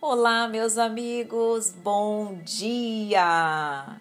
[0.00, 4.00] Olá, meus amigos, bom dia!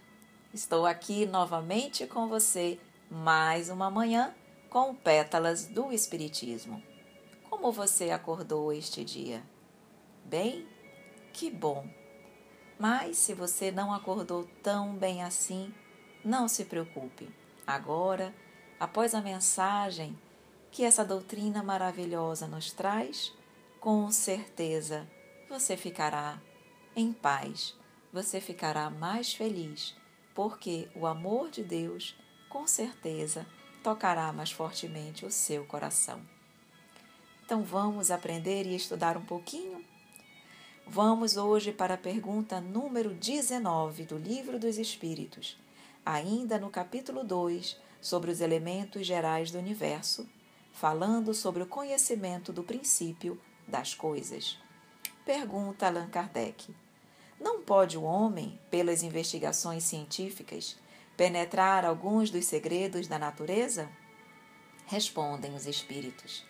[0.54, 4.32] Estou aqui novamente com você mais uma manhã
[4.70, 6.84] com pétalas do Espiritismo.
[7.50, 9.42] Como você acordou este dia?
[10.24, 10.68] Bem?
[11.34, 11.90] Que bom!
[12.78, 15.74] Mas se você não acordou tão bem assim,
[16.24, 17.28] não se preocupe.
[17.66, 18.32] Agora,
[18.80, 20.16] após a mensagem
[20.70, 23.34] que essa doutrina maravilhosa nos traz,
[23.80, 25.08] com certeza
[25.50, 26.42] você ficará
[26.96, 27.74] em paz,
[28.12, 29.96] você ficará mais feliz,
[30.36, 32.16] porque o amor de Deus,
[32.50, 33.46] com certeza,
[33.82, 36.22] tocará mais fortemente o seu coração.
[37.46, 39.84] Então vamos aprender e estudar um pouquinho?
[40.86, 45.58] Vamos hoje para a pergunta número 19 do Livro dos Espíritos,
[46.06, 50.28] ainda no capítulo 2, sobre os elementos gerais do universo,
[50.74, 54.58] falando sobre o conhecimento do princípio das coisas.
[55.28, 56.74] Pergunta Allan Kardec:
[57.38, 60.78] Não pode o homem, pelas investigações científicas,
[61.18, 63.90] penetrar alguns dos segredos da natureza?
[64.86, 66.46] Respondem os espíritos.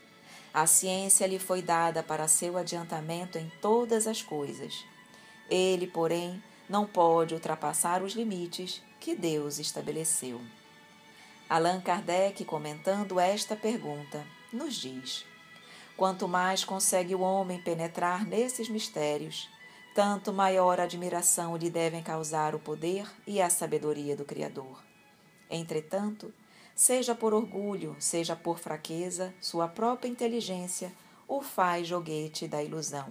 [0.53, 4.86] A ciência lhe foi dada para seu adiantamento em todas as coisas.
[5.50, 10.39] Ele, porém, não pode ultrapassar os limites que Deus estabeleceu.
[11.50, 15.25] Allan Kardec, comentando esta pergunta, nos diz:
[15.98, 19.50] Quanto mais consegue o homem penetrar nesses mistérios,
[19.95, 24.84] tanto maior admiração lhe devem causar o poder e a sabedoria do Criador.
[25.50, 26.31] Entretanto,
[26.76, 30.94] seja por orgulho, seja por fraqueza, sua própria inteligência
[31.28, 33.08] o faz joguete da ilusão.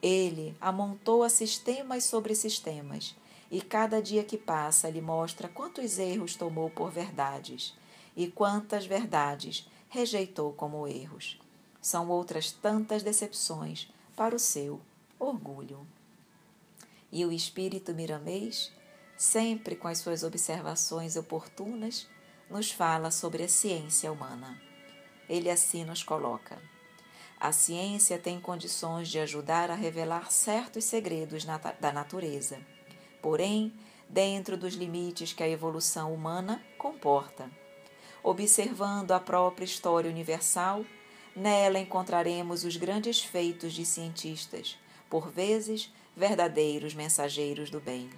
[0.00, 3.16] Ele amontoa sistemas sobre sistemas,
[3.50, 7.74] e cada dia que passa lhe mostra quantos erros tomou por verdades
[8.16, 11.36] e quantas verdades rejeitou como erros
[11.86, 14.80] são outras tantas decepções para o seu
[15.20, 15.86] orgulho.
[17.12, 18.72] E o espírito miramês,
[19.16, 22.08] sempre com as suas observações oportunas,
[22.50, 24.60] nos fala sobre a ciência humana.
[25.28, 26.60] Ele assim nos coloca.
[27.38, 32.58] A ciência tem condições de ajudar a revelar certos segredos da natureza,
[33.22, 33.72] porém,
[34.08, 37.48] dentro dos limites que a evolução humana comporta.
[38.24, 40.84] Observando a própria história universal,
[41.36, 44.78] Nela encontraremos os grandes feitos de cientistas,
[45.10, 48.08] por vezes verdadeiros mensageiros do bem.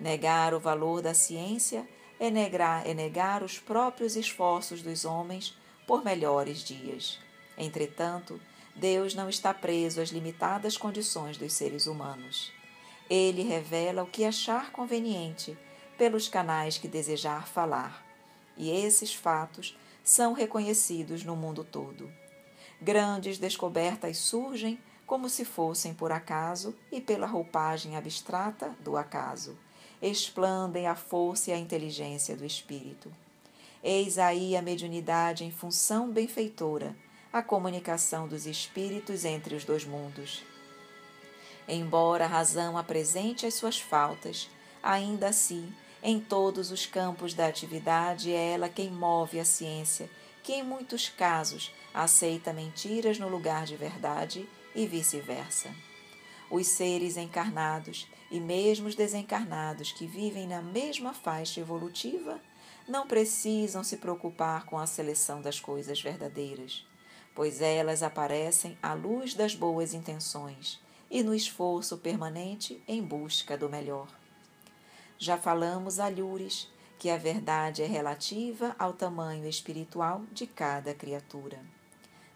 [0.00, 1.86] Negar o valor da ciência
[2.18, 5.54] é negar, é negar os próprios esforços dos homens
[5.86, 7.18] por melhores dias.
[7.58, 8.40] Entretanto,
[8.74, 12.50] Deus não está preso às limitadas condições dos seres humanos.
[13.10, 15.58] Ele revela o que achar conveniente
[15.98, 18.02] pelos canais que desejar falar,
[18.56, 22.10] e esses fatos são reconhecidos no mundo todo.
[22.80, 29.58] Grandes descobertas surgem como se fossem por acaso e pela roupagem abstrata do acaso.
[30.00, 33.12] Explandem a força e a inteligência do espírito.
[33.82, 36.96] Eis aí a mediunidade em função benfeitora,
[37.32, 40.42] a comunicação dos espíritos entre os dois mundos.
[41.68, 44.48] Embora a razão apresente as suas faltas,
[44.82, 45.70] ainda assim,
[46.02, 50.08] em todos os campos da atividade, é ela quem move a ciência
[50.42, 55.74] que em muitos casos aceita mentiras no lugar de verdade e vice-versa.
[56.50, 62.40] Os seres encarnados e mesmo os desencarnados que vivem na mesma faixa evolutiva
[62.88, 66.84] não precisam se preocupar com a seleção das coisas verdadeiras,
[67.34, 70.80] pois elas aparecem à luz das boas intenções
[71.10, 74.08] e no esforço permanente em busca do melhor.
[75.18, 76.68] Já falamos a Lures
[76.98, 81.60] que a verdade é relativa ao tamanho espiritual de cada criatura.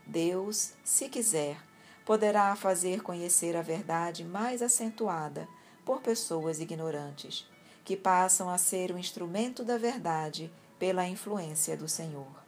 [0.06, 1.56] Deus, se quiser,
[2.04, 5.48] poderá fazer conhecer a verdade mais acentuada
[5.84, 7.48] por pessoas ignorantes,
[7.84, 12.44] que passam a ser o instrumento da verdade pela influência do Senhor.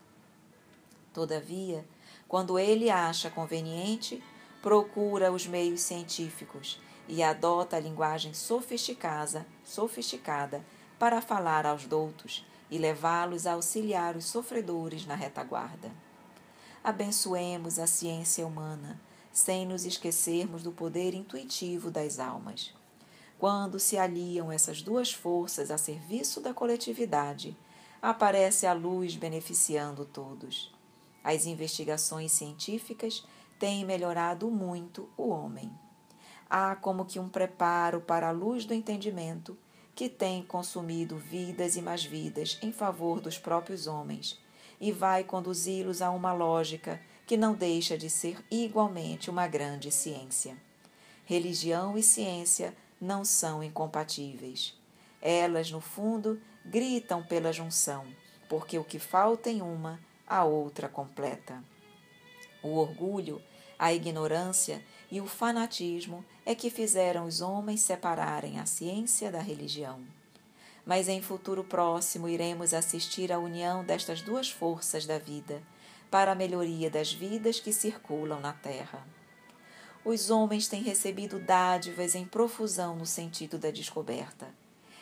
[1.12, 1.84] Todavia,
[2.28, 4.22] quando ele acha conveniente,
[4.60, 10.64] procura os meios científicos e adota a linguagem sofisticada, sofisticada
[10.98, 15.90] para falar aos doutos e levá-los a auxiliar os sofredores na retaguarda.
[16.86, 19.00] Abençoemos a ciência humana,
[19.32, 22.72] sem nos esquecermos do poder intuitivo das almas.
[23.40, 27.56] Quando se aliam essas duas forças a serviço da coletividade,
[28.00, 30.72] aparece a luz beneficiando todos.
[31.24, 33.26] As investigações científicas
[33.58, 35.68] têm melhorado muito o homem.
[36.48, 39.58] Há como que um preparo para a luz do entendimento
[39.92, 44.38] que tem consumido vidas e mais vidas em favor dos próprios homens
[44.80, 50.56] e vai conduzi-los a uma lógica que não deixa de ser igualmente uma grande ciência.
[51.24, 54.74] Religião e ciência não são incompatíveis.
[55.20, 58.06] Elas, no fundo, gritam pela junção,
[58.48, 61.62] porque o que falta em uma, a outra completa.
[62.62, 63.42] O orgulho,
[63.78, 70.00] a ignorância e o fanatismo é que fizeram os homens separarem a ciência da religião.
[70.86, 75.60] Mas em futuro próximo iremos assistir à união destas duas forças da vida
[76.08, 79.04] para a melhoria das vidas que circulam na Terra.
[80.04, 84.46] Os homens têm recebido dádivas em profusão no sentido da descoberta.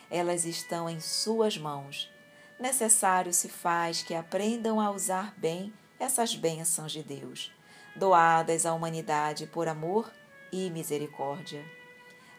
[0.09, 2.11] Elas estão em suas mãos.
[2.59, 7.51] Necessário se faz que aprendam a usar bem essas bênçãos de Deus,
[7.95, 10.11] doadas à humanidade por amor
[10.51, 11.63] e misericórdia.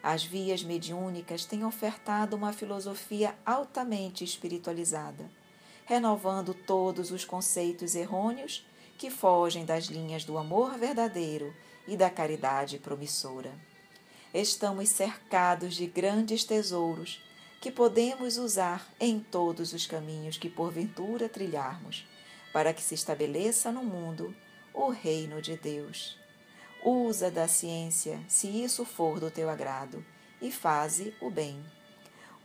[0.01, 5.29] As vias mediúnicas têm ofertado uma filosofia altamente espiritualizada,
[5.85, 8.65] renovando todos os conceitos errôneos
[8.97, 11.53] que fogem das linhas do amor verdadeiro
[11.87, 13.53] e da caridade promissora.
[14.33, 17.23] Estamos cercados de grandes tesouros
[17.61, 22.05] que podemos usar em todos os caminhos que porventura trilharmos,
[22.53, 24.35] para que se estabeleça no mundo
[24.73, 26.17] o reino de Deus.
[26.89, 30.05] Usa da ciência, se isso for do teu agrado,
[30.41, 31.61] e faze o bem.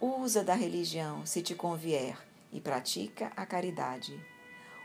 [0.01, 2.19] Usa da religião, se te convier,
[2.53, 4.21] e pratica a caridade.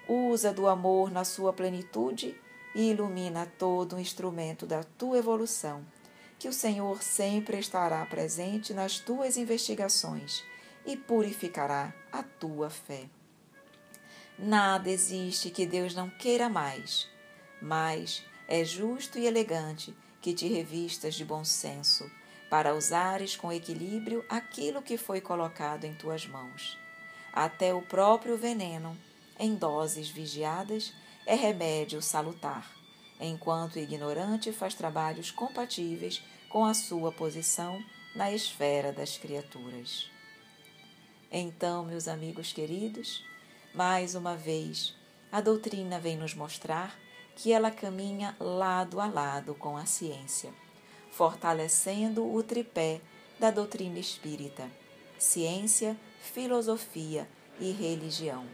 [0.08, 2.40] Usa do amor na sua plenitude
[2.76, 5.84] e ilumina todo o instrumento da tua evolução,
[6.38, 10.44] que o Senhor sempre estará presente nas tuas investigações
[10.86, 13.10] e purificará a tua fé.
[14.38, 17.10] Nada existe que Deus não queira mais,
[17.60, 22.10] mas é justo e elegante que te revistas de bom senso,
[22.50, 26.78] para usares com equilíbrio aquilo que foi colocado em tuas mãos.
[27.34, 28.98] Até o próprio veneno,
[29.38, 30.94] em doses vigiadas,
[31.26, 32.72] é remédio salutar,
[33.20, 37.84] enquanto o ignorante faz trabalhos compatíveis com a sua posição
[38.16, 40.10] na esfera das criaturas.
[41.30, 43.24] Então, meus amigos queridos,
[43.74, 44.96] mais uma vez,
[45.30, 46.98] a doutrina vem nos mostrar
[47.38, 50.52] que ela caminha lado a lado com a ciência,
[51.12, 53.00] fortalecendo o tripé
[53.40, 54.68] da doutrina espírita:
[55.20, 57.30] ciência, filosofia
[57.60, 58.48] e religião.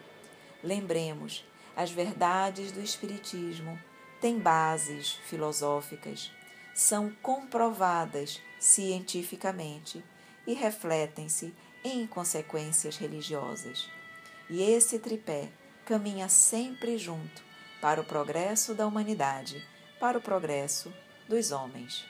[0.61, 1.45] Lembremos,
[1.77, 3.79] as verdades do Espiritismo
[4.19, 6.29] têm bases filosóficas,
[6.75, 10.03] são comprovadas cientificamente
[10.45, 11.53] e refletem-se
[11.85, 13.89] em consequências religiosas.
[14.49, 15.49] E esse tripé
[15.85, 17.52] caminha sempre junto
[17.83, 19.61] para o progresso da humanidade,
[19.99, 20.93] para o progresso
[21.27, 22.05] dos homens.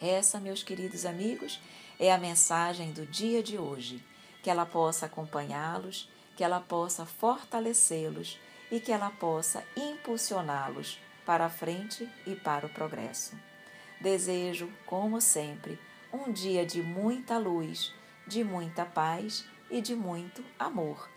[0.00, 1.60] Essa, meus queridos amigos,
[1.98, 4.00] é a mensagem do dia de hoje.
[4.44, 8.38] Que ela possa acompanhá-los que ela possa fortalecê-los
[8.70, 13.36] e que ela possa impulsioná-los para a frente e para o progresso.
[14.00, 15.80] Desejo, como sempre,
[16.12, 17.92] um dia de muita luz,
[18.24, 21.10] de muita paz e de muito amor.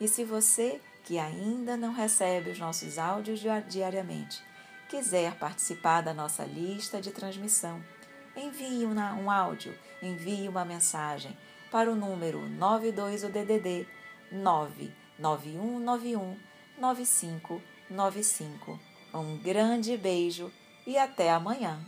[0.00, 4.42] E se você que ainda não recebe os nossos áudios diariamente,
[4.88, 7.82] quiser participar da nossa lista de transmissão,
[8.36, 11.36] envie um áudio, envie uma mensagem
[11.70, 13.86] para o número 92 DDD
[14.30, 16.38] 99191
[16.78, 18.78] 9595.
[19.14, 20.52] Um grande beijo
[20.86, 21.80] e até amanhã.